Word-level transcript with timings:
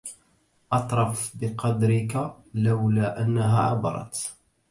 أطرف 0.71 1.31
بقدرك 1.41 2.33
لولا 2.53 3.21
أنها 3.21 3.59
عبرت 3.63 4.33